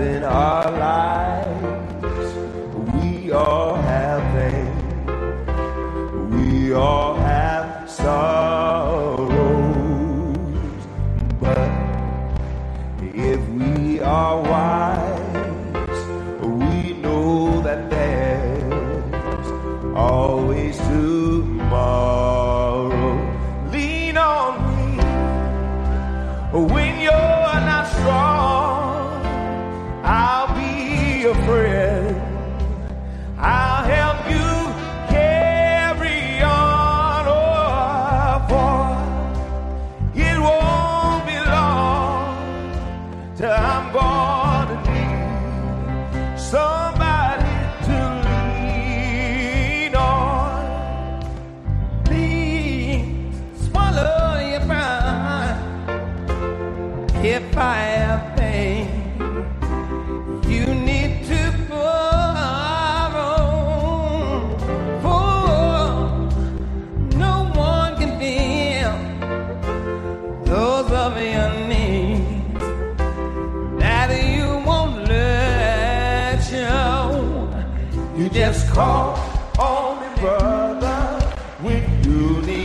[0.00, 0.24] something
[80.20, 81.32] brother
[82.02, 82.59] do need.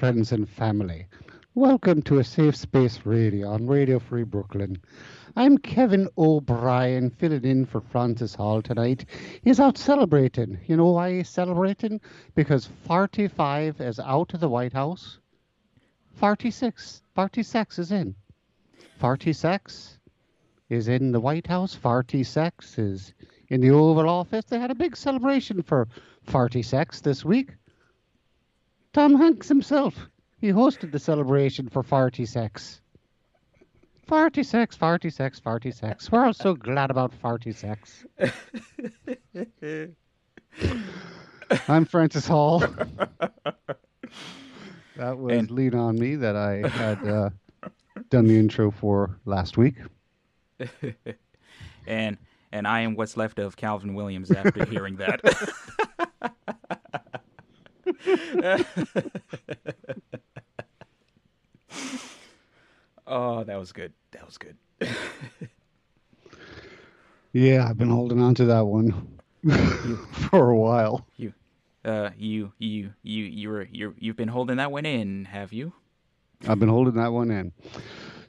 [0.00, 1.06] friends and family.
[1.54, 4.78] Welcome to a safe space radio on Radio Free Brooklyn.
[5.36, 9.04] I'm Kevin O'Brien, filling in for Francis Hall tonight.
[9.44, 10.58] He's out celebrating.
[10.66, 12.00] You know why he's celebrating?
[12.34, 15.18] Because 45 is out of the White House.
[16.14, 18.14] 46, 46 is in.
[19.00, 19.98] 46
[20.70, 21.74] is in the White House.
[21.74, 23.12] 46 is
[23.50, 24.46] in the Oval Office.
[24.46, 25.88] They had a big celebration for
[26.22, 27.50] 46 this week.
[28.92, 30.08] Tom Hanks himself.
[30.38, 32.80] He hosted the celebration for 46.
[34.06, 36.10] 46, 46, 46.
[36.10, 38.04] We're all so glad about 46.
[41.68, 42.58] I'm Francis Hall.
[44.96, 45.50] that was and...
[45.50, 47.30] Lean On Me that I had uh,
[48.08, 49.76] done the intro for last week.
[51.86, 52.18] and
[52.52, 55.20] and I am what's left of Calvin Williams after hearing that.
[63.06, 63.92] oh, that was good.
[64.12, 64.56] That was good.
[67.32, 69.18] Yeah, I've been holding on to that one
[70.30, 71.06] for a while.
[71.16, 71.32] You,
[71.84, 75.72] uh, you, you, you, you were, you, you've been holding that one in, have you?
[76.48, 77.52] I've been holding that one in.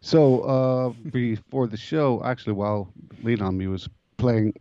[0.01, 2.93] So uh, before the show, actually, while
[3.23, 4.53] Lean on Me was playing,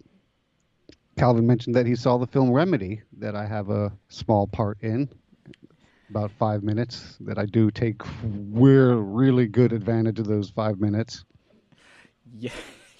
[1.19, 5.07] Calvin mentioned that he saw the film Remedy that I have a small part in,
[6.11, 7.17] about five minutes.
[7.21, 11.25] That I do take we're really good advantage of those five minutes.
[12.39, 12.53] Yeah,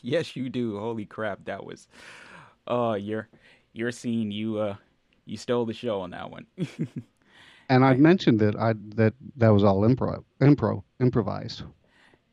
[0.03, 0.79] yes, you do.
[0.79, 1.89] Holy crap, that was,
[2.67, 3.29] uh, your,
[3.73, 4.31] your scene.
[4.33, 4.75] You, uh,
[5.25, 6.47] you stole the show on that one.
[7.69, 11.63] And I mentioned that I that that was all improv, impro, improvised.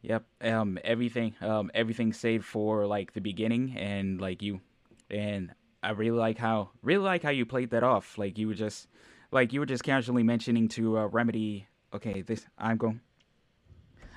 [0.01, 0.25] Yep.
[0.41, 0.79] Um.
[0.83, 1.35] Everything.
[1.41, 1.71] Um.
[1.73, 4.61] Everything saved for like the beginning and like you,
[5.09, 5.51] and
[5.83, 8.17] I really like how really like how you played that off.
[8.17, 8.87] Like you were just,
[9.31, 11.67] like you were just casually mentioning to uh, Remedy.
[11.93, 13.01] Okay, this I'm going.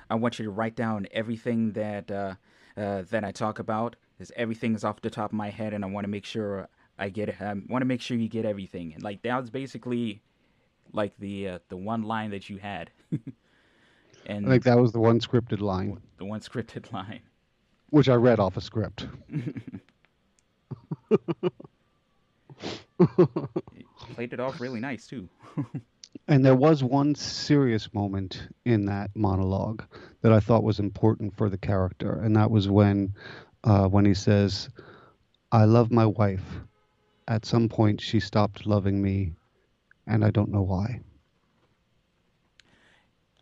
[0.09, 2.35] I want you to write down everything that uh,
[2.77, 3.95] uh that I talk about.
[4.17, 6.67] Because everything's off the top of my head, and I want to make sure
[6.99, 7.41] I get it.
[7.41, 8.93] I want to make sure you get everything.
[8.93, 10.21] And like that was basically
[10.93, 12.91] like the uh, the one line that you had.
[14.25, 17.21] and I think that was the one scripted line, the one scripted line.
[17.89, 19.07] which I read off a script.
[24.15, 25.29] Played it off really nice too.
[26.27, 29.83] And there was one serious moment in that monologue
[30.21, 33.13] that I thought was important for the character, and that was when,
[33.63, 34.69] uh, when he says,
[35.51, 36.61] "I love my wife.
[37.27, 39.33] At some point, she stopped loving me,
[40.05, 41.01] and I don't know why."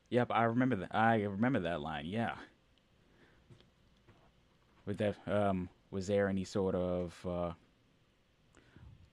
[0.10, 0.96] Yep, I remember that.
[0.96, 2.06] I remember that line.
[2.06, 2.36] Yeah.
[4.86, 7.54] Was that um was there any sort of uh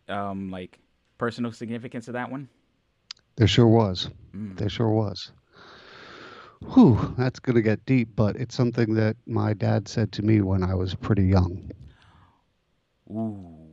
[0.09, 0.79] um like
[1.19, 2.49] personal significance of that one?
[3.37, 4.11] There sure was.
[4.35, 4.57] Mm.
[4.57, 5.33] There sure was.
[6.73, 10.63] Whew, that's gonna get deep, but it's something that my dad said to me when
[10.63, 11.71] I was pretty young.
[13.11, 13.69] Ooh.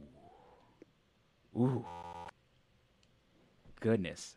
[1.55, 1.85] Ooh.
[3.79, 4.35] Goodness.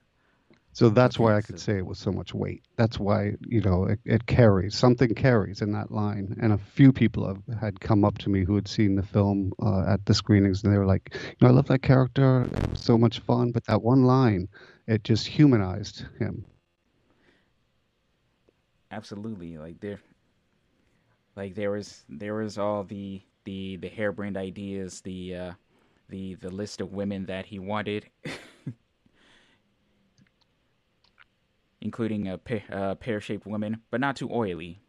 [0.77, 2.63] So that's why I could say it was so much weight.
[2.77, 4.77] That's why, you know, it, it carries.
[4.77, 6.37] Something carries in that line.
[6.43, 9.55] And a few people have, had come up to me who had seen the film
[9.63, 12.43] uh, at the screenings and they were like, you know, I love that character.
[12.43, 13.53] It was so much fun.
[13.53, 14.49] But that one line,
[14.87, 16.45] it just humanized him.
[18.91, 19.57] Absolutely.
[19.57, 20.01] Like there
[21.37, 25.53] like there was there was all the the the harebrained ideas, the uh
[26.11, 28.11] the the list of women that he wanted
[31.81, 34.81] including a pa- uh, pear-shaped woman, but not too oily.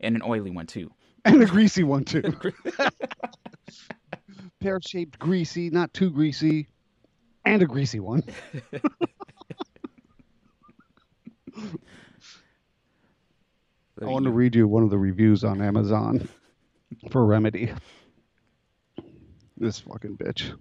[0.00, 0.90] And an oily one too.
[1.24, 2.22] And a greasy one, too.
[4.60, 6.68] Pear shaped, greasy, not too greasy,
[7.44, 8.22] and a greasy one.
[14.02, 16.28] I want to read you one of the reviews on Amazon
[17.10, 17.72] for Remedy.
[19.56, 20.52] This fucking bitch.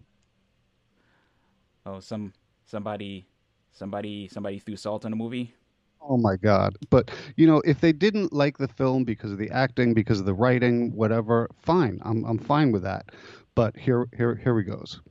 [1.85, 2.33] Oh, some
[2.65, 3.27] somebody
[3.75, 5.53] somebody somebody threw salt in a movie.
[6.01, 6.77] Oh my god.
[6.89, 10.25] But you know, if they didn't like the film because of the acting, because of
[10.25, 11.99] the writing, whatever, fine.
[12.03, 13.11] I'm I'm fine with that.
[13.53, 15.01] But here here here we goes.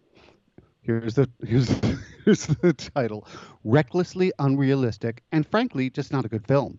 [0.83, 3.27] Here's the here's the, here's the title.
[3.65, 6.79] Recklessly unrealistic and frankly just not a good film.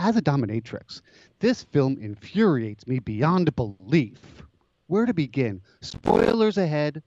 [0.00, 1.02] As a dominatrix,
[1.40, 4.44] this film infuriates me beyond belief.
[4.86, 5.60] Where to begin?
[5.80, 7.02] Spoilers ahead,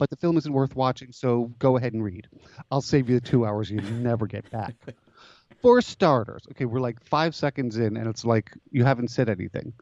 [0.00, 2.26] but the film isn't worth watching, so go ahead and read.
[2.70, 4.74] I'll save you the two hours you never get back.
[5.60, 9.74] For starters, okay, we're like five seconds in, and it's like you haven't said anything.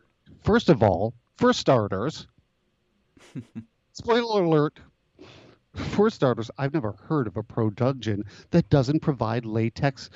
[0.43, 2.27] First of all, for starters,
[3.93, 4.81] spoiler alert.
[5.75, 10.11] For starters, I've never heard of a pro dungeon that doesn't provide latex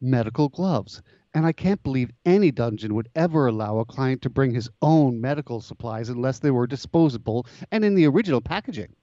[0.00, 1.02] medical gloves.
[1.34, 5.20] And I can't believe any dungeon would ever allow a client to bring his own
[5.20, 8.96] medical supplies unless they were disposable and in the original packaging.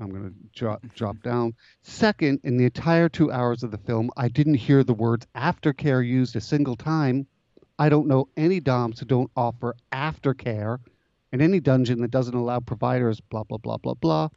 [0.00, 1.54] I'm going to drop, drop down.
[1.82, 6.06] Second, in the entire two hours of the film, I didn't hear the words aftercare
[6.06, 7.26] used a single time.
[7.78, 10.78] I don't know any DOMs who don't offer aftercare,
[11.32, 14.28] and any dungeon that doesn't allow providers, blah, blah, blah, blah, blah.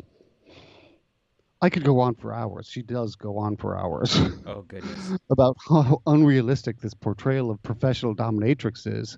[1.61, 2.67] I could go on for hours.
[2.67, 5.13] She does go on for hours Oh goodness.
[5.31, 9.17] about how unrealistic this portrayal of professional dominatrix is.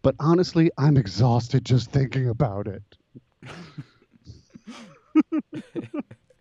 [0.00, 2.82] But honestly, I'm exhausted just thinking about it.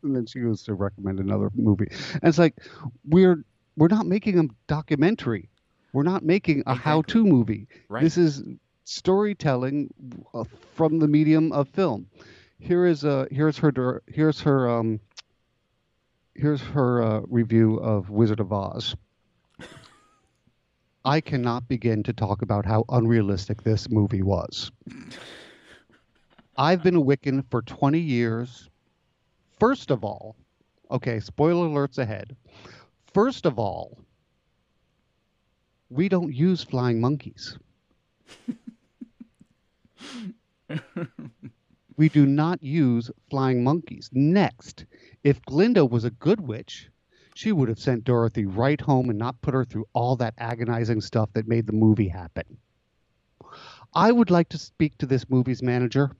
[0.04, 1.88] and then she goes to recommend another movie.
[2.14, 2.56] And it's like
[3.06, 3.44] we're
[3.76, 5.50] we're not making a documentary.
[5.94, 6.82] We're not making a Exactly.
[6.84, 7.68] how-to movie.
[7.90, 8.04] Right.
[8.04, 8.44] This is
[8.86, 9.94] storytelling
[10.34, 10.44] uh,
[10.76, 12.08] from the medium of film.
[12.60, 15.00] Here is uh, here's her here's her um,
[16.36, 18.96] here's her uh, review of Wizard of Oz.
[21.06, 24.72] I cannot begin to talk about how unrealistic this movie was.
[26.56, 28.70] I've been a Wiccan for 20 years.
[29.60, 30.36] First of all,
[30.92, 32.36] okay, spoiler alerts ahead.
[33.12, 33.98] First of all,
[35.90, 37.58] we don't use flying monkeys.
[41.98, 44.10] we do not use flying monkeys.
[44.14, 44.86] Next,
[45.24, 46.90] if Glinda was a good witch,
[47.34, 51.02] she would have sent Dorothy right home and not put her through all that agonizing
[51.02, 52.58] stuff that made the movie happen.
[53.94, 56.12] I would like to speak to this movie's manager.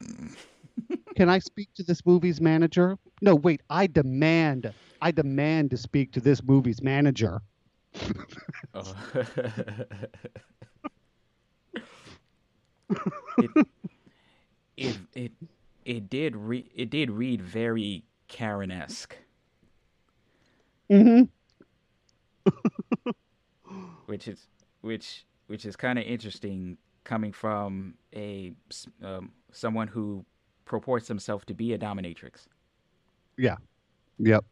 [1.16, 2.96] Can I speak to this movie's manager?
[3.22, 7.40] No, wait, I demand I demand to speak to this movie's manager.
[8.74, 8.94] Oh.
[13.38, 13.66] it,
[14.76, 15.32] it it
[15.84, 19.16] it did re- it did read very Karen esque,
[20.90, 21.24] Mm-hmm.
[24.06, 24.46] which is
[24.80, 28.52] which which is kind of interesting coming from a
[29.02, 30.24] um, someone who
[30.64, 32.46] purports himself to be a dominatrix.
[33.36, 33.56] Yeah.
[34.18, 34.44] Yep.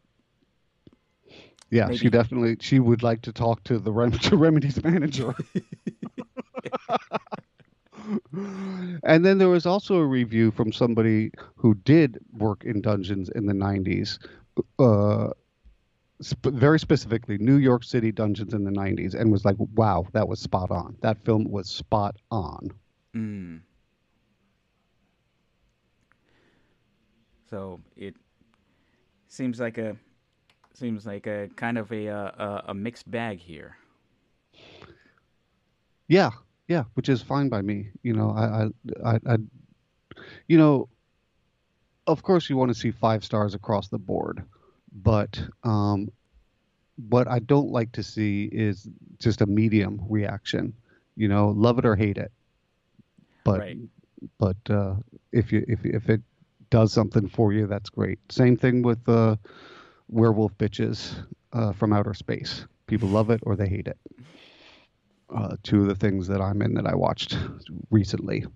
[1.70, 5.34] Yeah, she definitely she would like to talk to the Rem- to Remedy's manager.
[9.02, 13.44] and then there was also a review from somebody who did work in dungeons in
[13.46, 14.18] the 90s.
[14.78, 15.34] Uh
[16.24, 20.26] sp- very specifically New York City dungeons in the 90s and was like, "Wow, that
[20.26, 20.96] was spot on.
[21.02, 22.70] That film was spot on."
[23.14, 23.60] Mm.
[27.48, 28.14] So it
[29.28, 29.96] seems like a
[30.74, 33.76] seems like a kind of a uh, a, a mixed bag here.
[36.08, 36.30] Yeah,
[36.68, 37.90] yeah, which is fine by me.
[38.02, 39.36] You know, I, I, I, I
[40.48, 40.88] you know,
[42.06, 44.42] of course you want to see five stars across the board,
[44.92, 46.08] but um,
[47.08, 48.88] what I don't like to see is
[49.18, 50.74] just a medium reaction.
[51.16, 52.32] You know, love it or hate it.
[53.44, 53.78] But Right.
[54.38, 54.96] but uh,
[55.32, 56.22] if you if if it
[56.70, 58.18] does something for you, that's great.
[58.30, 59.36] Same thing with uh,
[60.08, 62.66] werewolf bitches uh, from outer space.
[62.86, 63.98] People love it or they hate it.
[65.34, 67.36] Uh, two of the things that I'm in that I watched
[67.90, 68.46] recently.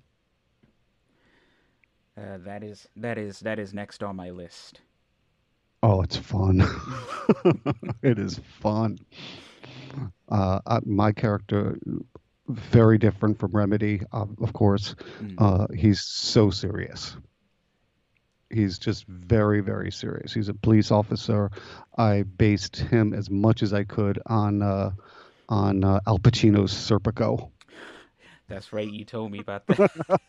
[2.16, 4.80] Uh, that is that is that is next on my list.
[5.82, 6.62] Oh, it's fun.
[8.02, 8.98] it is fun.
[10.30, 11.76] Uh, uh, my character,
[12.48, 14.94] very different from Remedy, uh, of course.
[15.20, 15.34] Mm.
[15.38, 17.16] Uh, he's so serious.
[18.52, 20.32] He's just very, very serious.
[20.32, 21.50] He's a police officer.
[21.96, 24.90] I based him as much as I could on uh,
[25.48, 27.50] on uh, Al Pacino's Serpico.
[28.48, 28.90] That's right.
[28.90, 30.20] You told me about that.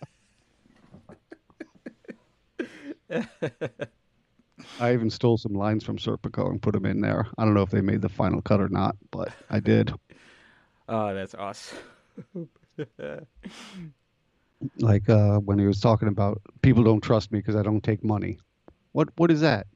[4.79, 7.27] I even stole some lines from Serpico and put them in there.
[7.37, 9.93] I don't know if they made the final cut or not, but I did.
[10.87, 11.77] oh, that's awesome.
[14.79, 18.03] like uh, when he was talking about people don't trust me because I don't take
[18.03, 18.39] money.
[18.91, 19.67] What what is that?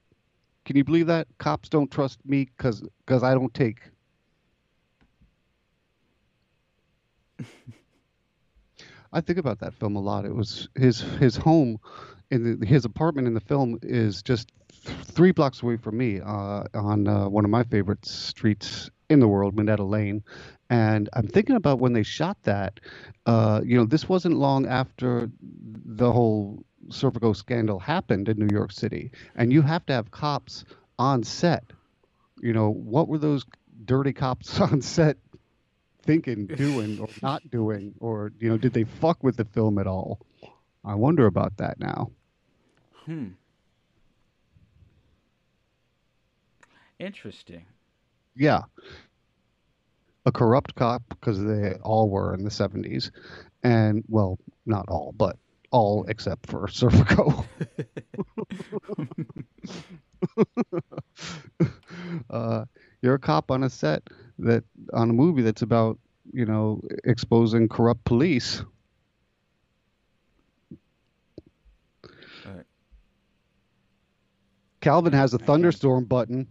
[0.66, 3.80] Can you believe that cops don't trust me because because I don't take?
[9.14, 10.26] I think about that film a lot.
[10.26, 11.80] It was his his home,
[12.32, 14.52] in the, his apartment in the film is just
[14.86, 19.20] th- three blocks away from me uh, on uh, one of my favorite streets in
[19.20, 20.24] the world, Minetta Lane.
[20.70, 22.80] And I'm thinking about when they shot that.
[23.26, 28.72] Uh, you know, this wasn't long after the whole Serpico scandal happened in New York
[28.72, 30.66] City, and you have to have cops
[31.00, 31.64] on set.
[32.42, 33.46] You know, what were those
[33.86, 35.18] dirty cops on set
[36.04, 39.88] thinking, doing, or not doing, or you know, did they fuck with the film at
[39.88, 40.20] all?
[40.84, 42.12] I wonder about that now.
[43.06, 43.30] Hmm.
[47.00, 47.66] Interesting.
[48.36, 48.64] Yeah.
[50.28, 53.12] A corrupt cop, because they all were in the 70s.
[53.64, 55.38] And, well, not all, but
[55.72, 57.46] all except for Serpico.
[62.30, 62.66] uh,
[63.02, 64.04] you're a cop on a set
[64.40, 65.98] that, on a movie that's about,
[66.34, 68.64] you know, exposing corrupt police.
[72.46, 72.66] Alright.
[74.82, 76.48] Calvin has a thunderstorm button.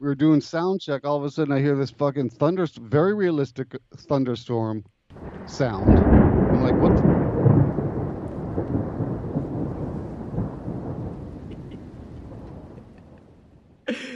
[0.00, 1.04] We were doing sound check.
[1.04, 4.82] All of a sudden, I hear this fucking thunder, very realistic thunderstorm
[5.46, 5.98] sound.
[5.98, 6.96] I'm like, what?
[6.96, 7.20] The?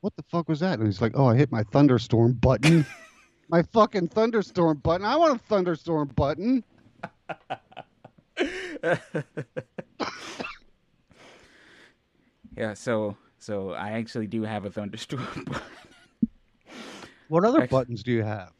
[0.00, 0.78] What the fuck was that?
[0.78, 2.86] And he's like, "Oh, I hit my thunderstorm button."
[3.48, 5.04] my fucking thunderstorm button.
[5.04, 6.62] I want a thunderstorm button.
[12.56, 15.24] yeah, so so I actually do have a thunderstorm.
[15.46, 15.62] button.
[17.28, 18.50] What other Ex- buttons do you have?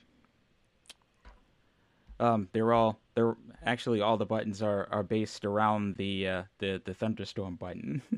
[2.21, 6.81] um, they're all they're actually all the buttons are, are based around the uh, the
[6.85, 8.01] the thunderstorm button.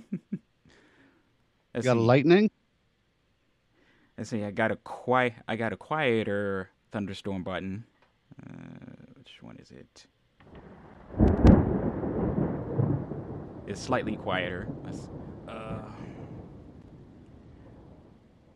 [1.74, 2.50] You got a lightning?
[4.16, 4.42] Let's see.
[4.42, 5.34] I got a quiet.
[5.46, 7.84] I got a quieter thunderstorm button.
[8.42, 10.06] Uh, which one is it?
[13.68, 14.66] It's slightly quieter.
[14.84, 15.08] Let's-
[15.46, 15.82] Uh,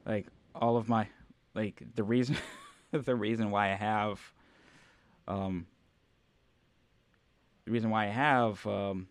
[0.07, 1.09] like all of my,
[1.55, 2.37] like the reason,
[2.93, 4.21] the reason why I have,
[5.29, 5.67] um,
[7.65, 9.09] the reason why I have um,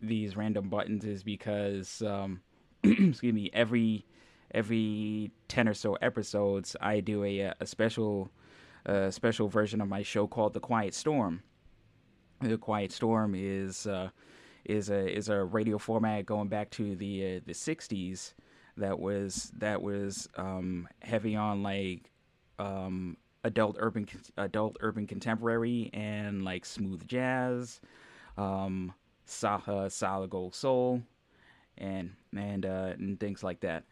[0.00, 2.40] these random buttons is because um,
[2.82, 4.04] excuse me every
[4.54, 8.30] every 10 or so episodes i do a, a special
[8.88, 11.42] a special version of my show called the quiet storm.
[12.40, 14.10] The quiet storm is uh,
[14.64, 18.32] is a is a radio format going back to the uh, the 60s
[18.78, 22.10] that was that was um, heavy on like
[22.58, 24.06] um, adult urban
[24.36, 27.80] adult urban contemporary and like smooth jazz
[28.36, 28.94] um,
[29.42, 31.02] uh, solid gold soul
[31.76, 33.84] and and uh, and things like that.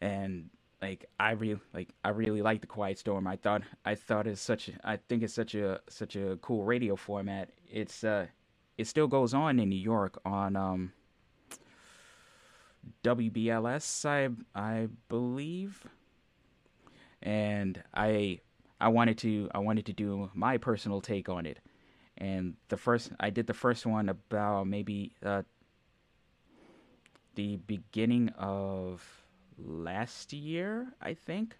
[0.00, 0.50] And
[0.80, 3.26] like I really like I really like the Quiet Storm.
[3.26, 6.96] I thought I thought it's such I think it's such a such a cool radio
[6.96, 7.50] format.
[7.70, 8.26] It's uh
[8.76, 10.92] it still goes on in New York on um
[13.02, 15.86] WBLS I I believe.
[17.22, 18.40] And I
[18.80, 21.58] I wanted to I wanted to do my personal take on it.
[22.16, 25.42] And the first I did the first one about maybe uh
[27.34, 29.04] the beginning of
[29.56, 31.56] last year, I think.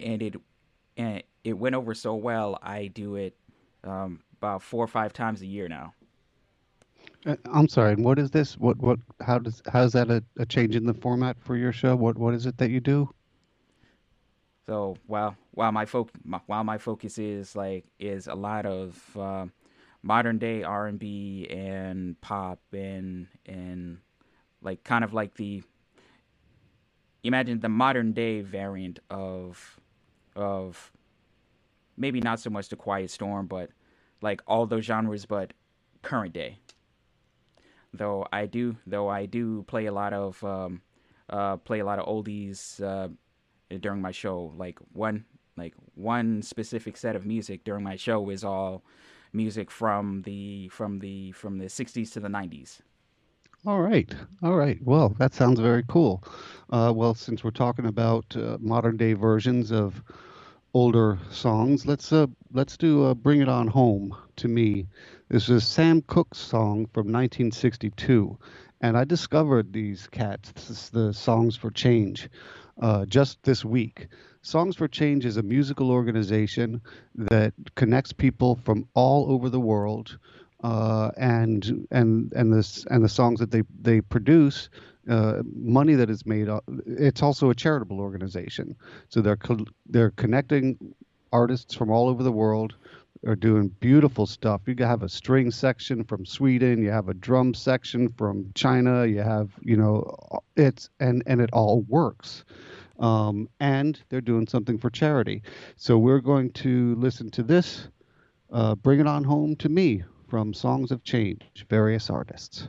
[0.00, 0.36] And it
[0.96, 2.58] and it went over so well.
[2.62, 3.36] I do it
[3.84, 5.94] um, about four or five times a year now.
[7.26, 7.92] Uh, I'm sorry.
[7.94, 8.58] And what is this?
[8.58, 8.98] What what?
[9.20, 11.96] How does how is that a, a change in the format for your show?
[11.96, 13.10] What what is it that you do?
[14.66, 19.16] So while while my folk my, while my focus is like is a lot of
[19.16, 19.46] uh,
[20.02, 23.98] modern day R and B and pop and and
[24.62, 25.62] like kind of like the
[27.24, 29.80] imagine the modern day variant of
[30.36, 30.92] of
[31.96, 33.70] maybe not so much the Quiet Storm, but
[34.22, 35.52] like all those genres, but
[36.02, 36.58] current day.
[37.92, 40.82] Though I do, though I do play a lot of um,
[41.30, 43.08] uh, play a lot of oldies uh,
[43.80, 44.52] during my show.
[44.56, 45.24] Like one,
[45.56, 48.82] like one specific set of music during my show is all
[49.32, 52.82] music from the from the from the 60s to the 90s.
[53.66, 54.78] All right, all right.
[54.82, 56.22] Well, that sounds very cool.
[56.70, 60.02] Uh, well, since we're talking about uh, modern day versions of
[60.74, 64.86] older songs, let's uh, let's do uh, "Bring It On Home" to me.
[65.30, 68.38] This is Sam Cooke's song from 1962,
[68.80, 72.30] and I discovered these cats, the Songs for Change,
[72.80, 74.08] uh, just this week.
[74.40, 76.80] Songs for Change is a musical organization
[77.14, 80.16] that connects people from all over the world
[80.64, 84.70] uh, and and and this and the songs that they they produce,
[85.10, 86.48] uh, money that is made.
[86.86, 88.76] It's also a charitable organization,
[89.10, 90.94] so they're co- they're connecting
[91.30, 92.76] artists from all over the world.
[93.26, 94.62] Are doing beautiful stuff.
[94.66, 96.80] You have a string section from Sweden.
[96.80, 99.06] You have a drum section from China.
[99.06, 100.14] You have you know
[100.56, 102.44] it's and and it all works.
[103.00, 105.42] Um, and they're doing something for charity.
[105.76, 107.88] So we're going to listen to this
[108.52, 112.68] uh, Bring It On Home to Me from Songs of Change, various artists.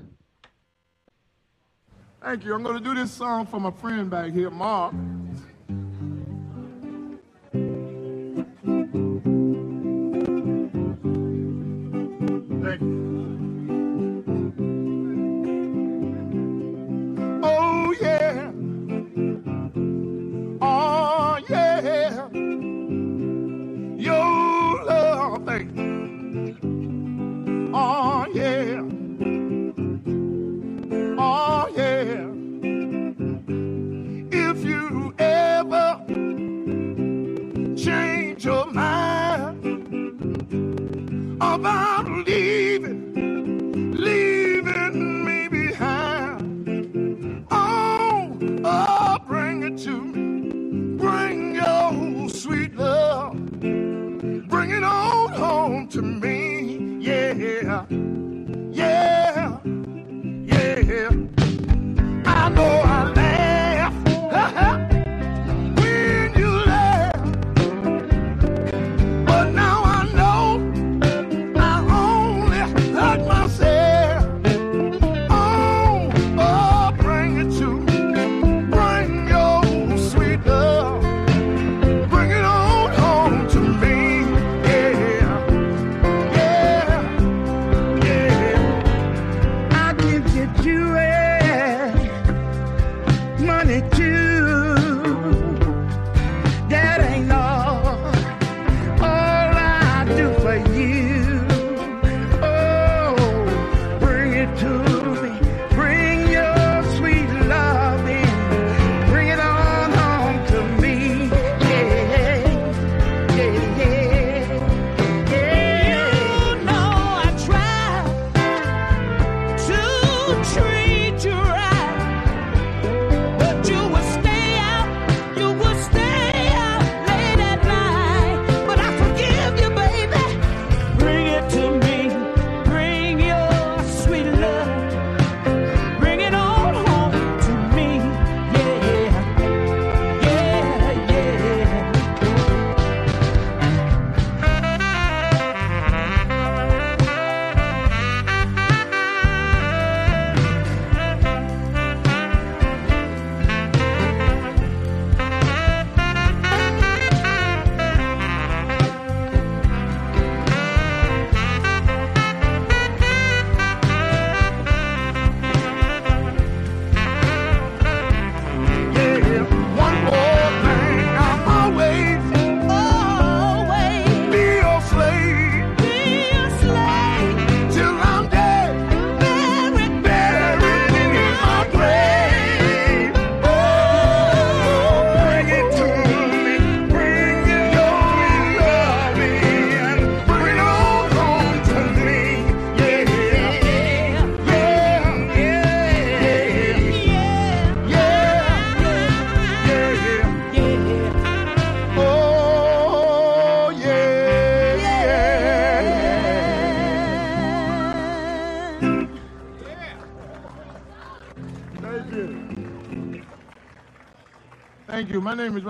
[2.21, 2.53] Thank you.
[2.53, 4.93] I'm going to do this song for my friend back here, Mark.
[12.69, 12.81] Thank.
[17.43, 18.51] Oh, yeah.
[20.61, 22.29] Oh, yeah.
[23.97, 25.93] Your love, you.
[27.73, 28.83] Oh, yeah.
[31.19, 32.27] Oh, yeah.
[34.31, 36.01] If you ever
[37.77, 39.81] change your mind
[41.41, 42.58] about leaving,
[57.39, 58.18] me.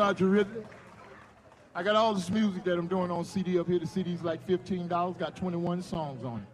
[0.09, 0.47] Roger.
[1.75, 3.77] I got all this music that I'm doing on CD up here.
[3.77, 6.45] The CD's like $15, got 21 songs on it.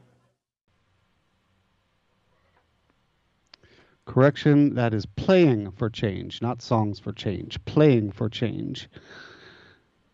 [4.03, 7.63] Correction, that is playing for change, not songs for change.
[7.63, 8.89] Playing for change.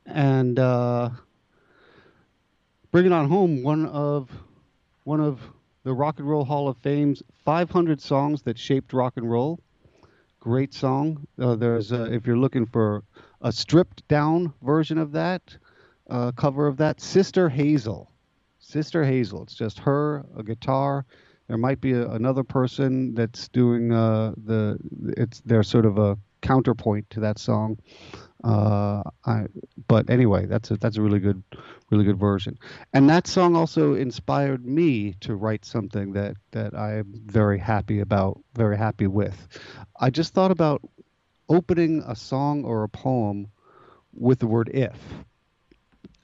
[0.05, 1.09] And uh,
[2.91, 4.29] bringing on home one of
[5.03, 5.41] one of
[5.83, 9.59] the Rock and Roll Hall of Fame's 500 songs that shaped rock and roll.
[10.39, 11.25] Great song.
[11.39, 13.03] Uh, there's uh, if you're looking for
[13.41, 15.57] a stripped down version of that,
[16.09, 18.11] uh, cover of that, Sister Hazel.
[18.59, 19.43] Sister Hazel.
[19.43, 21.05] It's just her, a guitar.
[21.47, 24.77] There might be a, another person that's doing uh, the.
[25.17, 27.77] It's they're sort of a counterpoint to that song.
[28.43, 29.45] Uh, I,
[29.87, 31.43] but anyway, that's a that's a really good,
[31.89, 32.57] really good version.
[32.93, 38.41] And that song also inspired me to write something that that I'm very happy about,
[38.55, 39.47] very happy with.
[39.99, 40.81] I just thought about
[41.51, 43.47] opening a song or a poem
[44.13, 44.97] with the word if,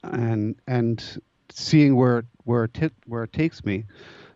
[0.02, 3.84] and and seeing where where it t- where it takes me,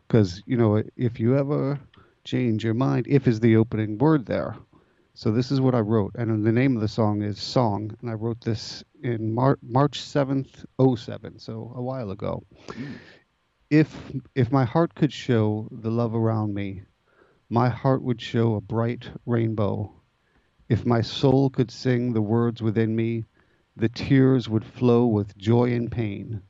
[0.07, 1.79] because you know if you ever
[2.25, 4.55] change your mind, if is the opening word there.
[5.15, 8.11] So this is what I wrote, and the name of the song is "Song," and
[8.11, 12.45] I wrote this in Mar- March seventh, 07, so a while ago.
[12.71, 12.93] Hmm.
[13.71, 13.95] If
[14.35, 16.83] if my heart could show the love around me,
[17.51, 19.93] my heart would show a bright rainbow.
[20.73, 23.27] If my soul could sing the words within me,
[23.77, 26.41] the tears would flow with joy and pain.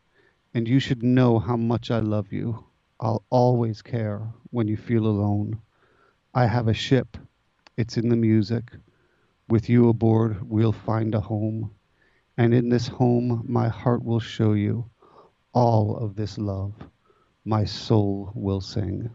[0.55, 2.65] And you should know how much I love you.
[3.01, 5.61] I'll always care when you feel alone.
[6.33, 7.17] I have a ship.
[7.77, 8.71] It's in the music.
[9.49, 11.73] With you aboard, we'll find a home.
[12.39, 14.89] And in this home, my heart will show you
[15.53, 16.75] all of this love.
[17.45, 19.11] My soul will sing.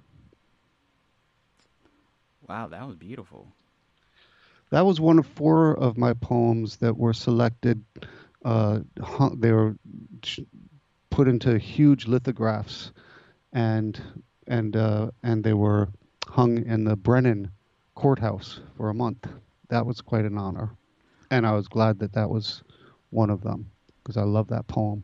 [2.46, 3.54] Wow, that was beautiful.
[4.70, 7.84] That was one of four of my poems that were selected.
[8.44, 8.80] Uh,
[9.36, 9.76] they were
[11.10, 12.92] put into huge lithographs,
[13.54, 14.00] and
[14.48, 15.90] and uh, and they were
[16.28, 17.52] hung in the Brennan
[17.96, 19.28] courthouse for a month.
[19.70, 20.72] That was quite an honor,
[21.32, 22.64] and I was glad that that was
[23.10, 23.72] one of them
[24.04, 25.04] because I love that poem.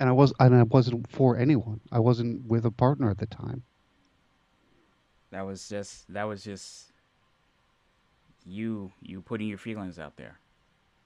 [0.00, 1.80] And I was and I wasn't for anyone.
[1.92, 3.62] I wasn't with a partner at the time.
[5.30, 6.92] That was just that was just
[8.44, 10.38] you you putting your feelings out there.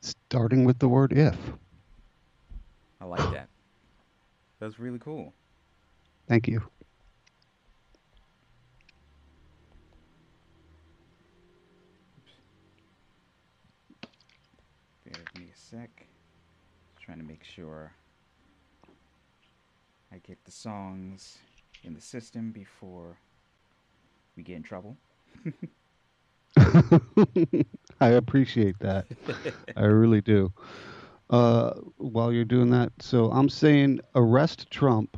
[0.01, 1.37] Starting with the word if.
[3.01, 3.48] I like that.
[4.61, 5.33] That's really cool.
[6.27, 6.62] Thank you.
[15.05, 16.07] Bear with me a sec.
[16.94, 17.92] Just trying to make sure
[20.12, 21.38] I get the songs
[21.85, 23.16] in the system before
[24.37, 24.96] we get in trouble.
[28.01, 29.07] I appreciate that.
[29.77, 30.53] I really do.
[31.31, 35.17] Uh, while you're doing that, so I'm saying arrest Trump,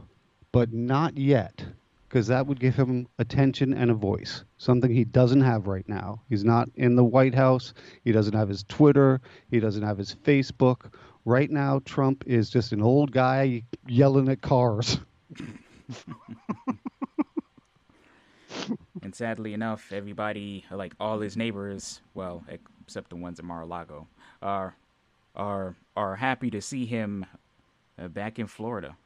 [0.52, 1.64] but not yet,
[2.08, 6.20] because that would give him attention and a voice, something he doesn't have right now.
[6.28, 7.74] He's not in the White House.
[8.04, 9.20] He doesn't have his Twitter.
[9.50, 10.92] He doesn't have his Facebook.
[11.24, 14.98] Right now, Trump is just an old guy yelling at cars.
[19.02, 22.44] And sadly enough, everybody, like all his neighbors, well,
[22.84, 24.06] except the ones in Mar-a-Lago,
[24.42, 24.74] are
[25.36, 27.24] are are happy to see him
[27.98, 28.96] uh, back in Florida.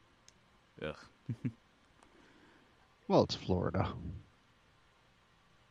[0.82, 0.96] Ugh.
[3.08, 3.88] Well, it's Florida.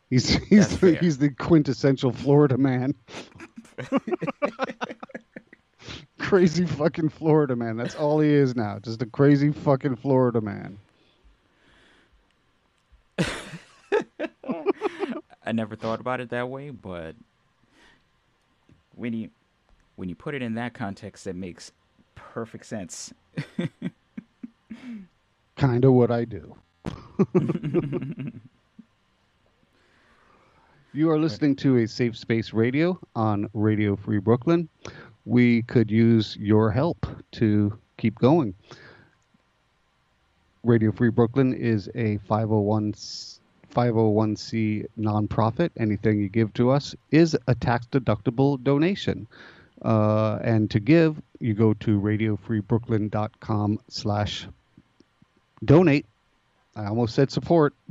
[0.10, 0.96] He's he's That's the, fair.
[0.96, 2.94] he's the quintessential Florida man.
[6.20, 7.78] crazy fucking Florida man.
[7.78, 8.80] That's all he is now.
[8.80, 10.78] Just a crazy fucking Florida man.
[15.46, 17.16] I never thought about it that way, but
[18.96, 19.30] when you
[19.96, 21.72] when you put it in that context, it makes
[22.16, 23.14] perfect sense.
[25.56, 26.56] Kind of what I do.
[30.94, 34.68] you are listening to a Safe Space Radio on Radio Free Brooklyn.
[35.26, 38.56] We could use your help to keep going.
[40.64, 42.94] Radio Free Brooklyn is a 501
[43.74, 45.70] 501c nonprofit.
[45.78, 49.28] Anything you give to us is a tax deductible donation.
[49.82, 54.48] Uh, and to give, you go to radiofreebrooklyn.com slash
[55.64, 56.06] donate.
[56.76, 57.74] I almost said support.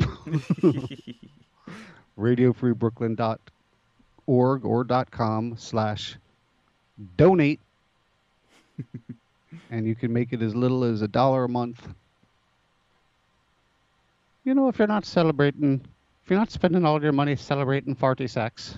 [2.19, 6.17] radiofreebrooklyn.org or .com slash
[7.17, 7.61] donate.
[9.71, 11.89] and you can make it as little as a dollar a month.
[14.45, 15.81] You know, if you're not celebrating,
[16.25, 18.77] if you're not spending all your money celebrating farty sex,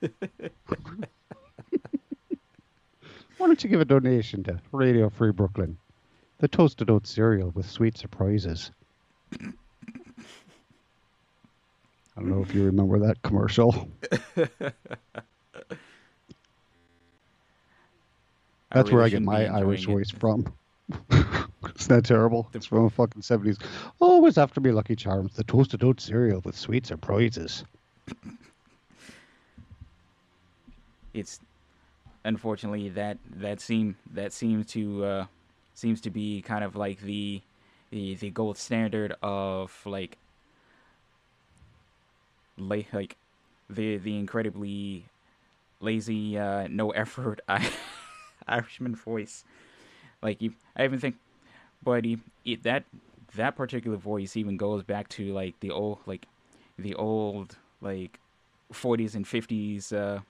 [3.38, 5.76] Why don't you give a donation to Radio Free Brooklyn?
[6.38, 8.70] The toasted oat cereal with sweet surprises.
[9.40, 9.52] I
[12.16, 13.88] don't know if you remember that commercial.
[14.34, 14.52] That's
[18.90, 20.54] where I really get shouldn't my Irish enjoying voice from.
[21.10, 22.48] Isn't that terrible?
[22.54, 23.58] It's from a fucking 70s.
[24.00, 27.64] Always after me, Lucky Charms, the toasted oat cereal with sweet surprises.
[31.14, 31.40] it's
[32.24, 35.26] unfortunately that that seem that seems to uh,
[35.74, 37.40] seems to be kind of like the
[37.90, 40.18] the the gold standard of like
[42.58, 43.16] la- like
[43.70, 45.04] the the incredibly
[45.80, 47.70] lazy uh, no effort I-
[48.48, 49.44] Irishman voice.
[50.24, 51.16] Like you, I even think,
[51.84, 52.84] he, it, that
[53.36, 56.26] that particular voice even goes back to like the old like
[56.78, 58.18] the old like
[58.72, 60.20] 40s and 50s uh,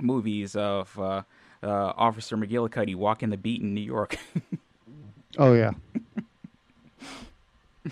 [0.00, 1.22] movies of uh,
[1.64, 4.16] uh, Officer McGillicuddy walking the beat in New York.
[5.38, 5.70] Oh, yeah.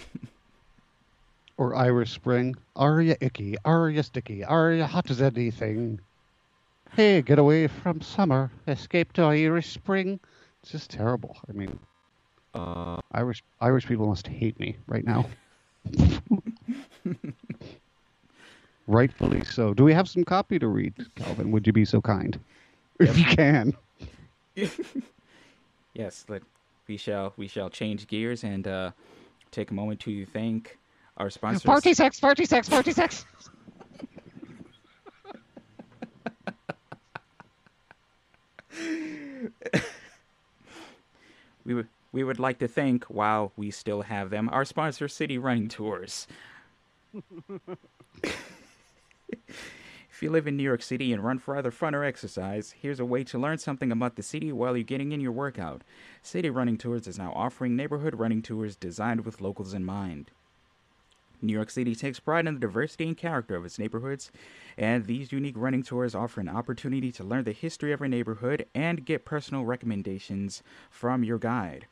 [1.57, 2.55] or Irish Spring.
[2.77, 3.57] Are you icky?
[3.65, 4.45] Are you sticky?
[4.45, 6.01] Are you hot as anything?
[6.93, 8.51] Hey, get away from summer.
[8.69, 10.21] Escape to Irish Spring.
[10.63, 11.37] It's just terrible.
[11.49, 11.79] I mean,
[12.55, 15.27] uh, Irish Irish people must hate me right now.
[18.87, 19.73] Rightfully so.
[19.73, 21.53] Do we have some copy to read, Calvin?
[21.53, 22.39] Would you be so kind?
[23.01, 23.73] If you can.
[25.95, 26.43] yes, let,
[26.87, 28.91] we shall we shall change gears and uh,
[29.53, 30.77] take a moment to thank
[31.17, 31.63] our sponsors.
[31.63, 33.25] Party sex, party sex, party sex.
[41.65, 45.39] We would we would like to thank while we still have them our sponsor city
[45.39, 46.27] running tours.
[50.13, 53.01] If you live in new york city and run for either fun or exercise here's
[53.01, 55.83] a way to learn something about the city while you're getting in your workout.
[56.23, 60.31] City running tours is now offering neighborhood running tours designed with locals in mind
[61.43, 64.31] New York City takes pride in the diversity and character of its neighborhoods,
[64.77, 68.67] and these unique running tours offer an opportunity to learn the history of your neighborhood
[68.75, 71.87] and get personal recommendations from your guide.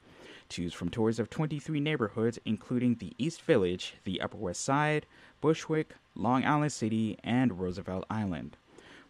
[0.49, 5.07] Choose from tours of 23 neighborhoods, including the East Village, the Upper West Side,
[5.41, 8.57] Bushwick, Long Island City, and Roosevelt Island.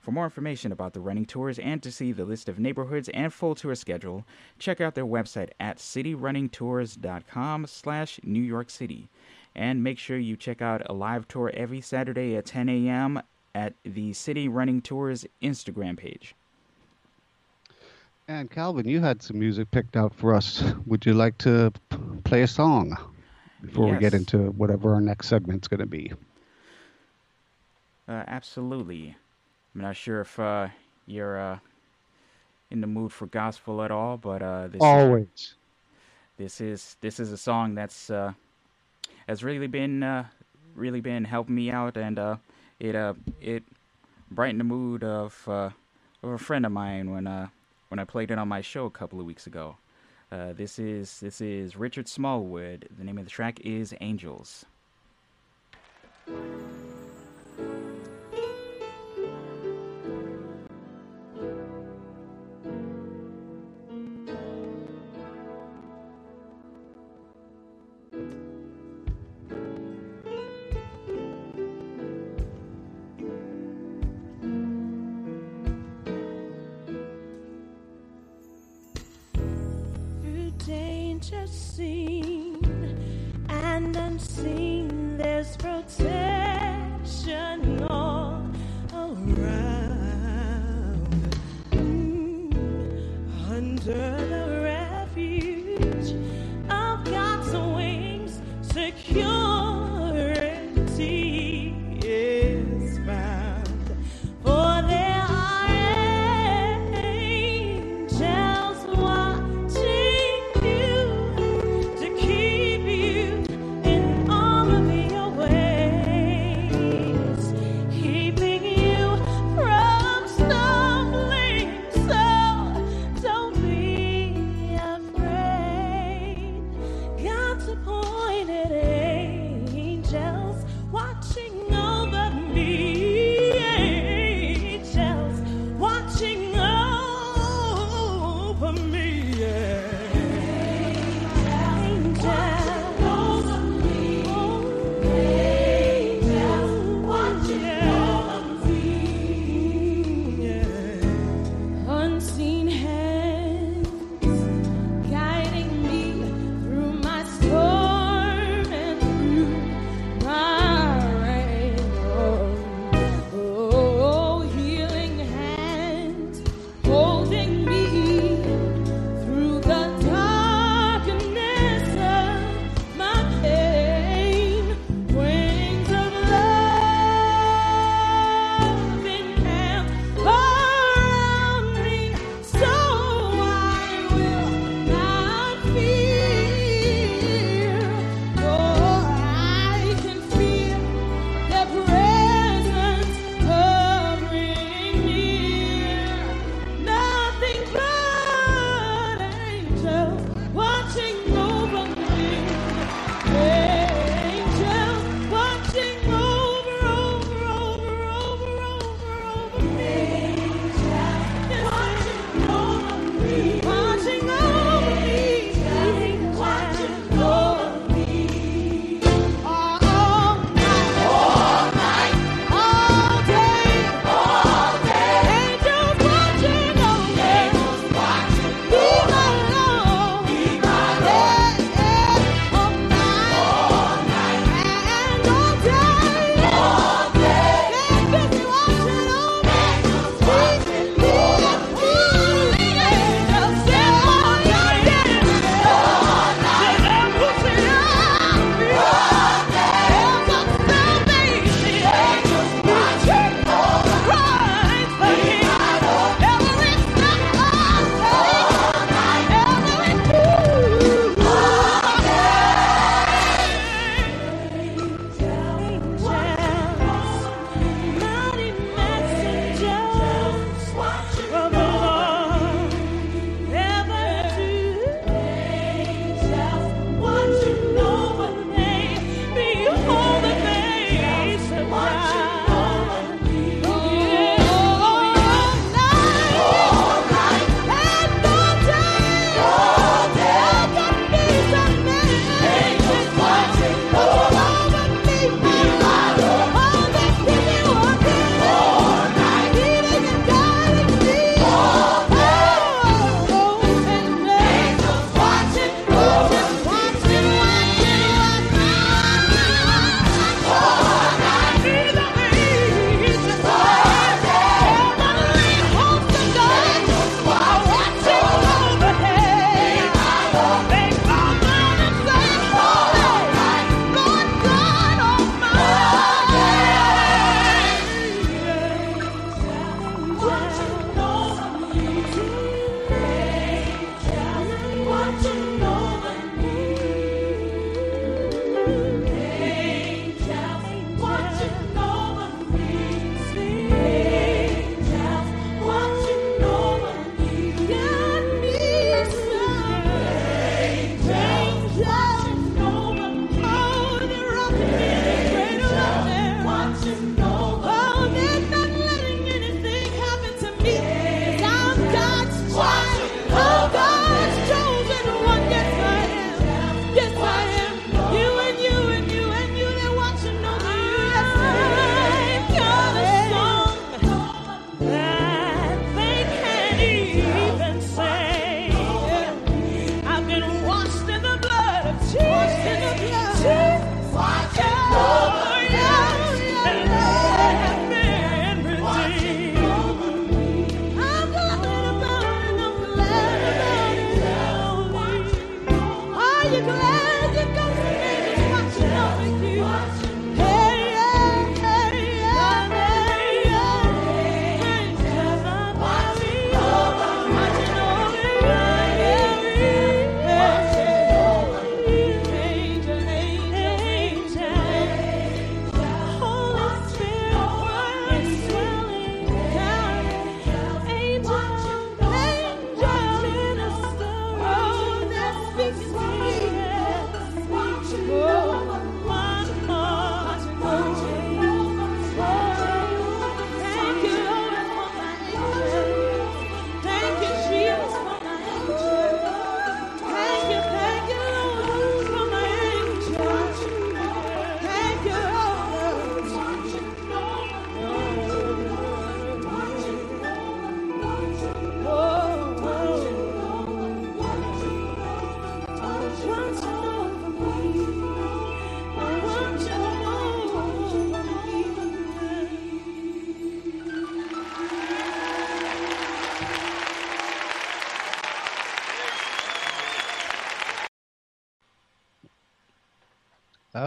[0.00, 3.32] For more information about the running tours and to see the list of neighborhoods and
[3.32, 4.24] full tour schedule,
[4.58, 9.08] check out their website at cityrunningtours.com slash New York City.
[9.58, 13.20] And make sure you check out a live tour every Saturday at 10 a.m.
[13.56, 16.36] at the City Running Tours Instagram page.
[18.28, 20.62] And Calvin, you had some music picked out for us.
[20.86, 21.72] Would you like to
[22.22, 22.96] play a song
[23.60, 26.12] before we get into whatever our next segment's going to be?
[28.08, 29.16] Uh, absolutely.
[29.74, 30.68] I'm not sure if uh,
[31.08, 31.58] you're uh,
[32.70, 35.54] in the mood for gospel at all, but uh, this is, Always.
[36.36, 38.34] this is this is a song that's uh,
[39.28, 40.24] has really been uh,
[40.74, 42.36] really been helping me out, and uh,
[42.80, 43.62] it uh, it
[44.30, 45.70] brightened the mood of uh,
[46.22, 47.48] of a friend of mine when uh,
[47.88, 49.76] when I played it on my show a couple of weeks ago.
[50.32, 52.88] Uh, this is this is Richard Smallwood.
[52.96, 54.64] The name of the track is Angels.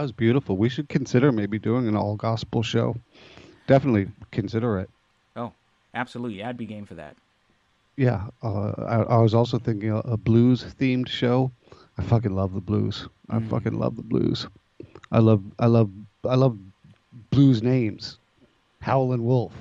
[0.02, 0.56] Was beautiful.
[0.56, 2.96] We should consider maybe doing an all gospel show.
[3.66, 4.90] Definitely consider it.
[5.36, 5.52] Oh,
[5.94, 6.42] absolutely.
[6.42, 7.16] I'd be game for that.
[7.96, 11.50] Yeah, uh, I, I was also thinking a, a blues themed show.
[11.98, 13.06] I fucking love the blues.
[13.28, 13.48] I Mm.
[13.50, 14.46] fucking love the blues.
[15.10, 15.90] I love, I love,
[16.28, 16.58] I love
[17.30, 18.18] blues names.
[18.80, 19.52] Howlin' Wolf,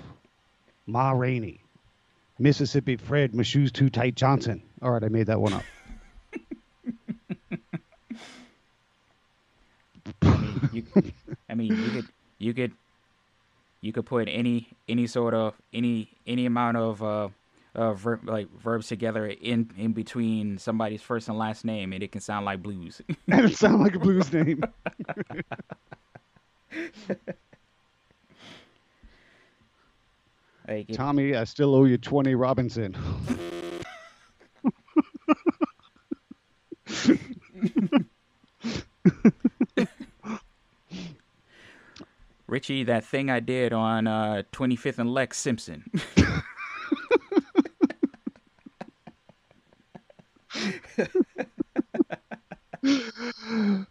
[0.87, 1.59] Ma Rainey,
[2.39, 4.63] Mississippi Fred, My Shoes Too Tight Johnson.
[4.81, 5.63] All right, I made that one up.
[10.71, 10.83] You,
[11.49, 12.07] I mean, you could,
[12.37, 12.71] you could,
[13.81, 17.29] you could put any any sort of any any amount of uh,
[17.75, 22.21] uh like verbs together in in between somebody's first and last name, and it can
[22.21, 23.01] sound like blues.
[23.27, 24.63] it sounded like a blues name.
[30.67, 32.95] like it, Tommy, I still owe you 20 Robinson.
[42.51, 45.89] Richie, that thing I did on uh, 25th and Lex Simpson.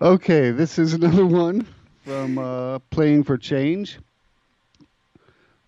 [0.03, 1.67] Okay, this is another one
[2.05, 3.99] from uh, Playing for Change.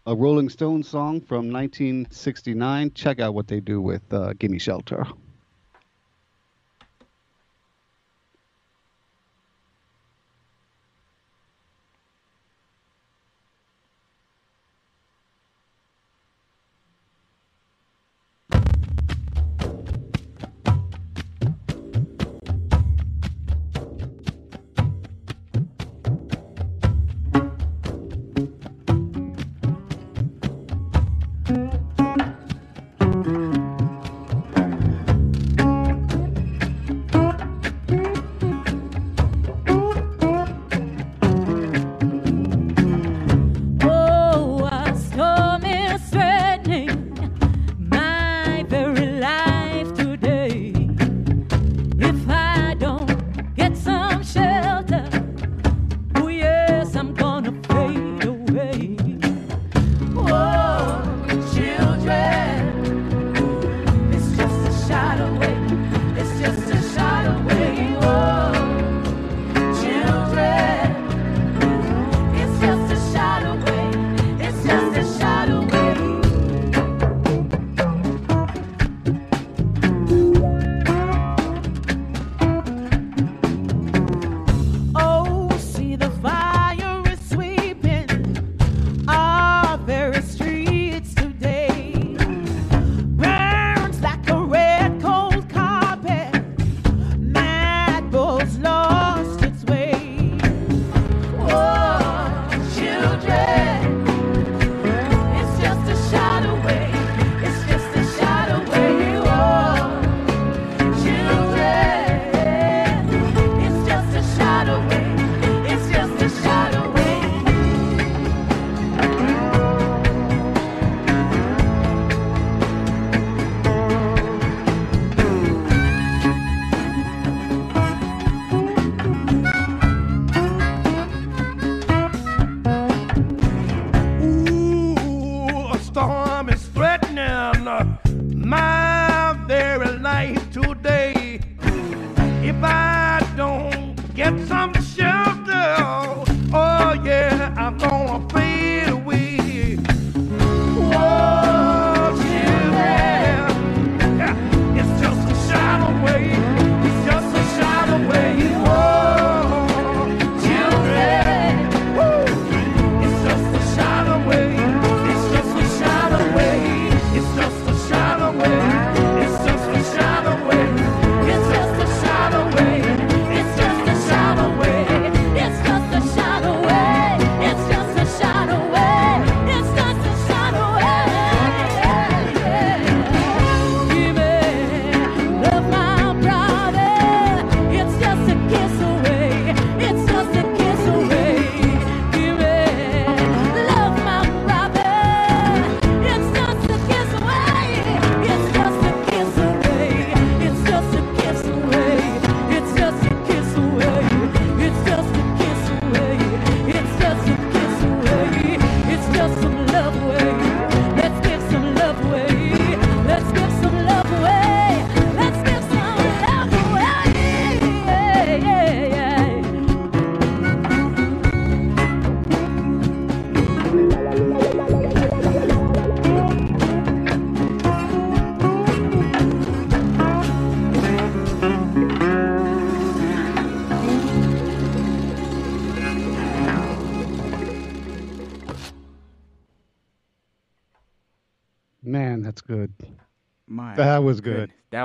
[0.06, 2.92] A Rolling Stones song from 1969.
[2.94, 5.06] Check out what they do with uh, Gimme Shelter.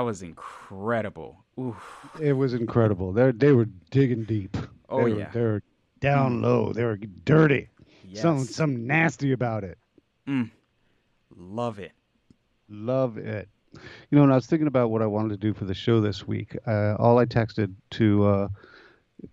[0.08, 1.44] Was incredible.
[1.60, 1.76] Oof.
[2.18, 3.12] It was incredible.
[3.12, 4.56] They they were digging deep.
[4.88, 5.30] Oh, they were, yeah.
[5.34, 5.62] they were
[6.00, 6.72] down low.
[6.72, 7.68] They were dirty.
[8.06, 8.22] Yes.
[8.22, 9.76] Some some nasty about it.
[11.36, 11.92] Love it.
[12.70, 13.50] Love it.
[13.74, 16.00] You know, and I was thinking about what I wanted to do for the show
[16.00, 16.56] this week.
[16.66, 18.48] Uh, all I texted to uh,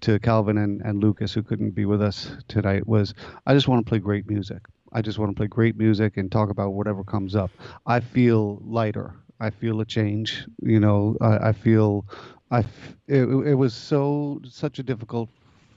[0.01, 3.13] to Calvin and, and Lucas, who couldn't be with us tonight, was
[3.45, 4.59] I just want to play great music.
[4.91, 7.51] I just want to play great music and talk about whatever comes up.
[7.85, 9.13] I feel lighter.
[9.39, 10.45] I feel a change.
[10.61, 12.05] You know, I, I feel
[12.51, 15.29] I f- it, it was so such a difficult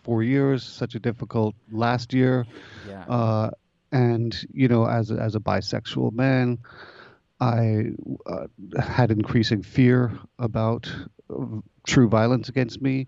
[0.03, 2.47] four years, such a difficult last year.
[2.87, 3.05] Yeah.
[3.09, 3.51] Uh,
[3.93, 6.59] and you know, as a, as a bisexual man,
[7.41, 7.91] I
[8.27, 8.47] uh,
[8.81, 10.91] had increasing fear about
[11.31, 13.07] uh, true violence against me.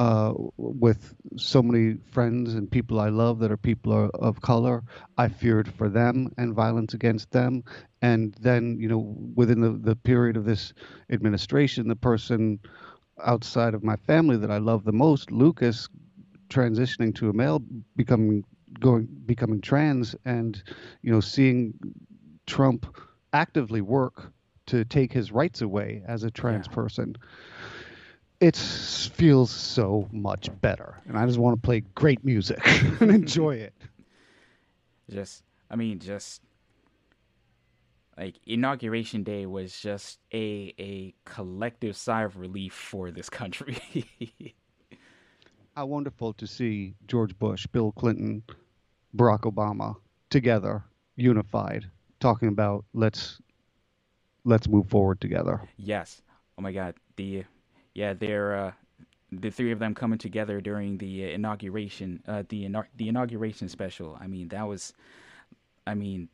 [0.00, 4.84] Uh, with so many friends and people I love that are people of color,
[5.18, 7.64] I feared for them and violence against them.
[8.02, 10.74] And then, you know, within the, the period of this
[11.10, 12.60] administration, the person
[13.24, 15.88] outside of my family that I love the most, Lucas,
[16.50, 17.62] transitioning to a male,
[17.96, 18.44] becoming
[18.80, 20.62] going becoming trans, and
[21.02, 21.74] you know, seeing
[22.46, 22.96] Trump
[23.32, 24.32] actively work
[24.66, 26.68] to take his rights away as a trans Yeah.
[26.68, 27.16] person.
[28.40, 32.58] It feels so much better, and I just want to play great music
[33.00, 33.74] and enjoy it.
[35.10, 36.40] just i mean just
[38.16, 43.78] like inauguration day was just a a collective sigh of relief for this country
[45.76, 48.42] How wonderful to see George Bush, Bill Clinton,
[49.16, 49.96] Barack Obama
[50.28, 50.84] together,
[51.16, 51.86] unified,
[52.20, 53.40] talking about let's
[54.44, 55.60] let's move forward together.
[55.76, 56.22] yes
[56.58, 57.44] oh my god the
[57.94, 58.72] yeah they're uh
[59.32, 64.18] the three of them coming together during the uh, inauguration uh the the inauguration special.
[64.20, 64.92] I mean that was
[65.86, 66.28] i mean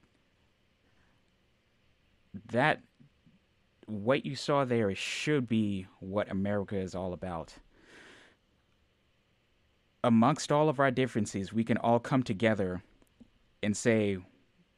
[2.52, 2.80] that
[3.86, 7.54] what you saw there should be what america is all about.
[10.02, 12.82] Amongst all of our differences, we can all come together
[13.62, 14.18] and say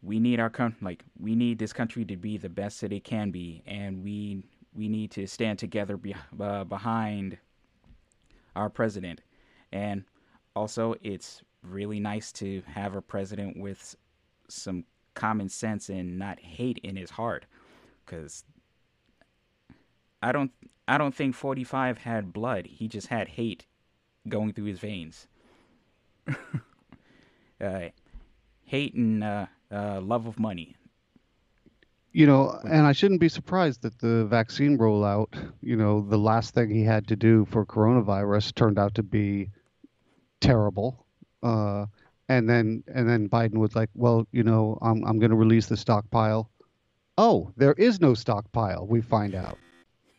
[0.02, 3.04] we need our country, like we need this country to be the best that it
[3.04, 4.42] can be, and we
[4.78, 7.36] we need to stand together be, uh, behind
[8.54, 9.20] our president.
[9.72, 10.04] And
[10.54, 13.96] also, it's really nice to have a president with
[14.48, 17.44] some common sense and not hate in his heart,
[18.06, 18.44] because
[20.22, 20.52] I don't
[20.86, 22.66] I don't think 45 had blood.
[22.66, 23.66] He just had hate
[24.26, 25.26] going through his veins.
[27.60, 27.88] uh,
[28.64, 30.76] hate and uh, uh, love of money.
[32.12, 35.28] You know, and I shouldn't be surprised that the vaccine rollout,
[35.61, 39.50] you know, the last thing he had to do for coronavirus turned out to be
[40.40, 41.06] terrible.
[41.42, 41.86] Uh,
[42.28, 45.66] and then and then Biden was like, "Well, you know, I'm I'm going to release
[45.66, 46.50] the stockpile."
[47.16, 48.86] Oh, there is no stockpile.
[48.86, 49.59] We find out.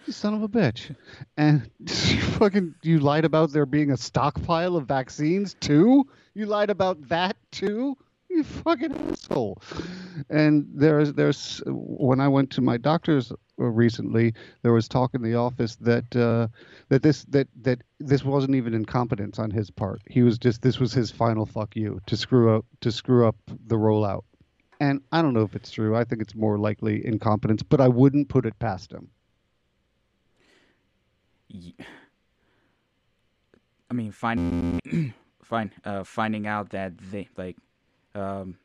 [0.09, 0.95] Son of a bitch.
[1.37, 6.07] And you fucking you lied about there being a stockpile of vaccines too?
[6.35, 7.97] You lied about that too?
[8.31, 9.63] You fucking asshole.
[10.29, 15.35] And there's there's when I went to my doctor's recently, there was talk in the
[15.35, 16.49] office that uh,
[16.91, 20.03] that this that that this wasn't even incompetence on his part.
[20.09, 23.37] He was just this was his final fuck you to screw up to screw up
[23.67, 24.25] the rollout.
[24.81, 25.97] And I don't know if it's true.
[25.97, 29.09] I think it's more likely incompetence, but I wouldn't put it past him.
[33.91, 34.81] I mean, find,
[35.43, 37.57] find, uh, finding out that they like,
[38.15, 38.57] um,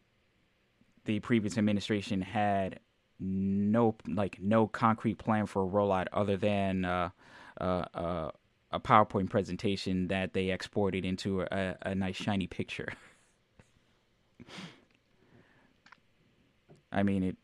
[1.06, 2.80] the previous administration had
[3.20, 7.10] no like no concrete plan for a rollout other than uh,
[7.62, 8.32] uh, uh,
[8.72, 12.90] a PowerPoint presentation that they exported into a, a nice shiny picture.
[16.92, 17.38] I mean it,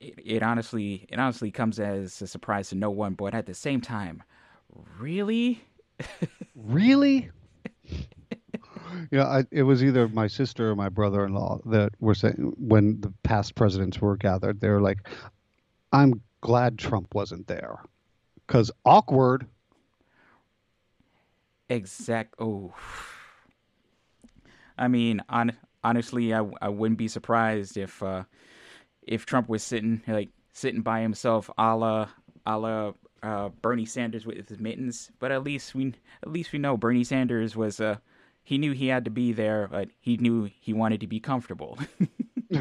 [0.00, 0.14] it.
[0.24, 3.80] It honestly, it honestly comes as a surprise to no one, but at the same
[3.80, 4.22] time,
[4.98, 5.62] really,
[6.54, 7.30] Really?
[9.10, 13.12] Yeah, I, it was either my sister or my brother-in-law that were saying when the
[13.22, 15.08] past presidents were gathered, they were like,
[15.92, 17.80] "I'm glad Trump wasn't there,
[18.46, 19.46] because awkward."
[21.68, 22.34] exact.
[22.38, 22.74] Oh,
[24.78, 28.24] I mean, on honestly, I, I wouldn't be surprised if uh,
[29.02, 32.08] if Trump was sitting like sitting by himself, a la
[32.46, 35.10] a la uh, Bernie Sanders with his mittens.
[35.18, 37.96] But at least we at least we know Bernie Sanders was uh,
[38.42, 41.78] he knew he had to be there, but he knew he wanted to be comfortable.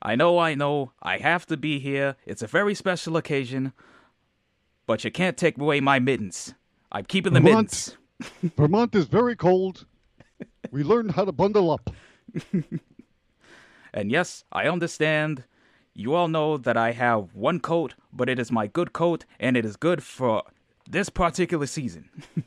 [0.00, 2.16] I know, I know, I have to be here.
[2.24, 3.72] It's a very special occasion,
[4.86, 6.54] but you can't take away my mittens.
[6.92, 7.96] I'm keeping the Vermont.
[8.22, 8.52] mittens.
[8.56, 9.86] Vermont is very cold.
[10.70, 11.90] We learned how to bundle up.
[13.92, 15.44] And yes, I understand.
[15.94, 19.56] You all know that I have one coat, but it is my good coat, and
[19.56, 20.44] it is good for
[20.88, 22.08] this particular season.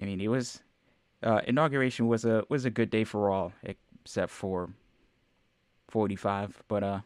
[0.00, 0.60] I mean, it was
[1.22, 4.70] uh, inauguration was a was a good day for all except for
[5.90, 7.00] 45, but uh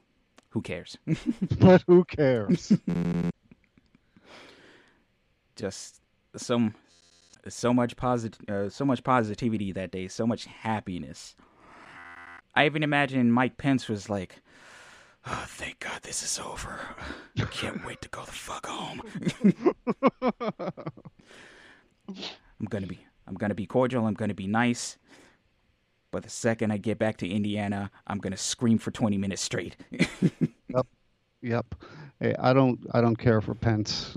[0.50, 0.96] who cares?
[1.58, 2.72] But who cares?
[5.56, 6.00] Just
[6.36, 6.74] some
[7.48, 11.34] so much posit- uh, so much positivity that day, so much happiness.
[12.54, 14.40] I even imagine Mike Pence was like,
[15.26, 16.80] "Oh, thank God this is over.
[17.38, 19.02] I can't wait to go the fuck home."
[22.60, 24.06] I'm gonna be I'm gonna be cordial.
[24.06, 24.98] I'm gonna be nice.
[26.10, 29.76] But the second I get back to Indiana, I'm gonna scream for 20 minutes straight.
[31.44, 31.74] Yep.
[32.20, 34.16] Hey, I don't I don't care for Pence,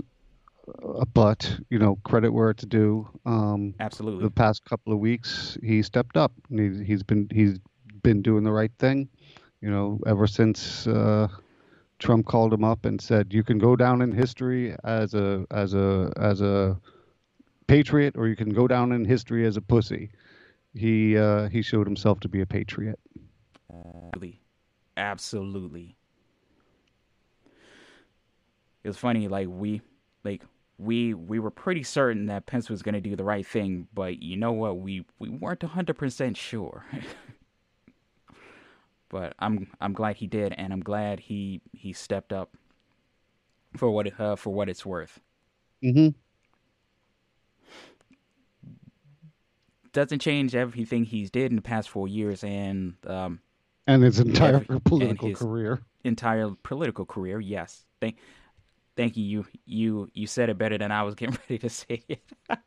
[0.82, 3.06] uh, but you know credit where it's due.
[3.26, 4.24] Um, Absolutely.
[4.24, 6.32] the past couple of weeks he stepped up.
[6.50, 7.60] And he's been he's
[8.04, 9.10] been doing the right thing.
[9.62, 11.28] You know, ever since uh,
[12.00, 15.74] Trump called him up and said you can go down in history as a as
[15.74, 16.80] a as a
[17.68, 20.12] patriot, or you can go down in history as a pussy.
[20.74, 23.00] He uh, he showed himself to be a patriot.
[23.70, 24.42] Absolutely.
[24.96, 25.96] Absolutely.
[28.84, 29.82] It was funny, like we
[30.24, 30.44] like
[30.78, 34.38] we we were pretty certain that Pence was gonna do the right thing, but you
[34.38, 34.78] know what?
[34.78, 36.86] We we weren't hundred percent sure.
[39.10, 42.56] but I'm I'm glad he did, and I'm glad he he stepped up
[43.76, 45.20] for what it, uh, for what it's worth.
[45.82, 46.10] hmm
[49.94, 53.40] Doesn't change everything he's did in the past four years and um,
[53.88, 55.82] And his entire Every- political his- career.
[56.04, 57.40] entire political career.
[57.40, 58.18] Yes, thank
[58.96, 59.24] thank you.
[59.24, 62.22] You you you said it better than I was getting ready to say it.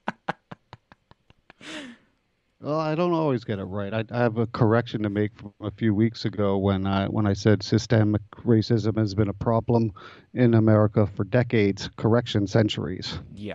[2.60, 3.92] Well, I don't always get it right.
[3.92, 7.26] I, I have a correction to make from a few weeks ago when I when
[7.26, 9.92] I said systemic racism has been a problem
[10.34, 11.88] in America for decades.
[11.96, 13.18] Correction, centuries.
[13.34, 13.54] Yeah.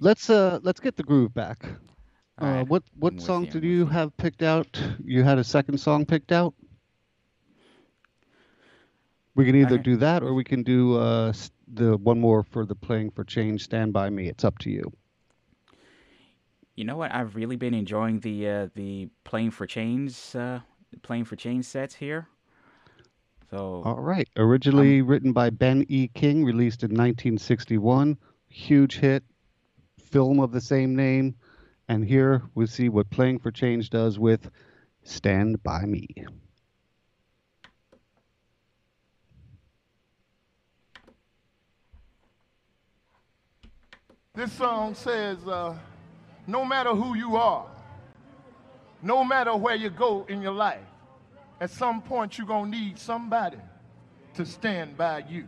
[0.00, 1.64] Let's uh let's get the groove back.
[2.40, 4.80] Uh, right, what what I'm song you, did you have picked out?
[5.04, 6.54] You had a second song picked out.
[9.34, 9.84] We can either Alright.
[9.84, 11.32] do that or we can do uh,
[11.72, 13.64] the one more for the playing for change.
[13.64, 14.28] Stand by me.
[14.28, 14.92] It's up to you.
[16.74, 17.14] You know what?
[17.14, 20.60] I've really been enjoying the uh, the playing for change uh,
[21.02, 22.28] playing for change sets here.
[23.50, 24.28] So All right.
[24.36, 26.08] Originally written by Ben E.
[26.08, 28.16] King, released in 1961.
[28.48, 29.24] Huge hit,
[30.00, 31.34] film of the same name.
[31.88, 34.50] And here we see what Playing for Change does with
[35.02, 36.06] Stand By Me.
[44.34, 45.76] This song says, uh,
[46.46, 47.66] no matter who you are,
[49.02, 50.80] no matter where you go in your life,
[51.60, 53.58] at some point you're going to need somebody
[54.32, 55.46] to stand by you.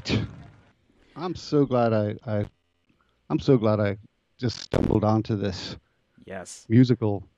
[0.00, 0.20] Great.
[1.16, 2.44] I'm so glad I, I
[3.30, 3.96] I'm so glad I
[4.38, 5.76] just stumbled onto this
[6.26, 6.66] Yes.
[6.68, 7.28] musical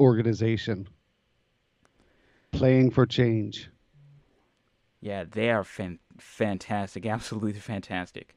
[0.00, 0.88] organization.
[2.52, 3.70] Playing for change.
[5.00, 7.06] Yeah, they are fan- fantastic.
[7.06, 8.34] Absolutely fantastic.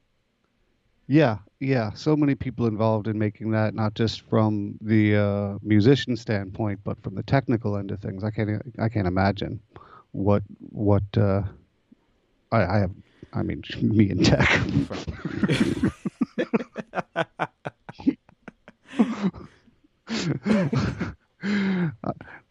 [1.06, 1.92] Yeah, yeah.
[1.94, 7.02] So many people involved in making that, not just from the uh, musician standpoint, but
[7.02, 8.22] from the technical end of things.
[8.22, 9.60] I can't, I can't imagine
[10.12, 11.02] what, what.
[11.16, 11.42] Uh,
[12.52, 12.92] I, I have,
[13.32, 14.48] I mean, me and tech.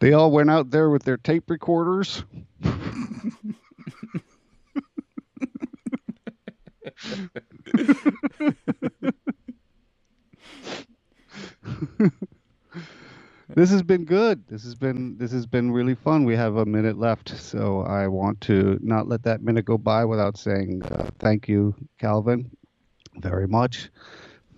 [0.00, 2.24] they all went out there with their tape recorders.
[13.54, 14.46] this has been good.
[14.48, 16.24] This has been this has been really fun.
[16.24, 20.04] We have a minute left, so I want to not let that minute go by
[20.04, 22.50] without saying uh, thank you, Calvin,
[23.16, 23.90] very much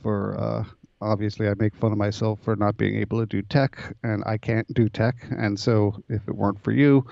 [0.02, 0.38] for.
[0.38, 0.64] Uh,
[1.00, 4.38] obviously, I make fun of myself for not being able to do tech, and I
[4.38, 7.06] can't do tech, and so if it weren't for you,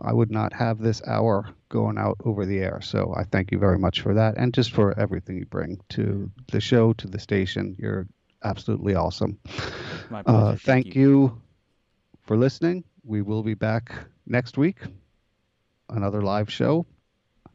[0.00, 2.80] I would not have this hour going out over the air.
[2.82, 6.30] So I thank you very much for that, and just for everything you bring to
[6.50, 7.76] the show, to the station.
[7.78, 8.06] You're
[8.42, 9.38] absolutely awesome.
[10.10, 10.46] My pleasure.
[10.46, 11.40] Uh, thank you
[12.22, 12.84] for listening.
[13.04, 13.92] We will be back
[14.26, 14.78] next week.
[15.88, 16.86] Another live show.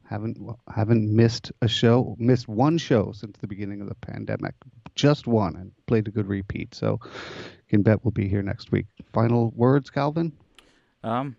[0.05, 0.37] Haven't
[0.73, 2.15] haven't missed a show.
[2.19, 4.55] Missed one show since the beginning of the pandemic.
[4.95, 6.73] Just one, and played a good repeat.
[6.75, 8.87] So, you can bet we'll be here next week.
[9.13, 10.33] Final words, Calvin.
[11.03, 11.35] Um,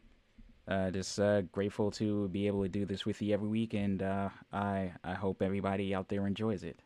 [0.68, 4.02] uh, just uh, grateful to be able to do this with you every week, and
[4.02, 6.78] uh, I I hope everybody out there enjoys it.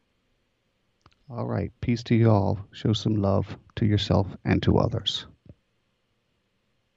[1.30, 1.72] All right.
[1.80, 2.58] Peace to you all.
[2.72, 5.26] Show some love to yourself and to others.